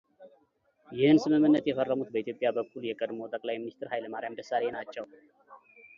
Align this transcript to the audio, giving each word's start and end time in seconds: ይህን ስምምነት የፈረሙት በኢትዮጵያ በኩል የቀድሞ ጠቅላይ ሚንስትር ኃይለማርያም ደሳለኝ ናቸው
ይህን 0.99 1.17
ስምምነት 1.23 1.65
የፈረሙት 1.69 2.09
በኢትዮጵያ 2.13 2.47
በኩል 2.57 2.81
የቀድሞ 2.89 3.19
ጠቅላይ 3.35 3.59
ሚንስትር 3.61 3.91
ኃይለማርያም 3.93 4.39
ደሳለኝ 4.41 4.73
ናቸው 4.79 5.07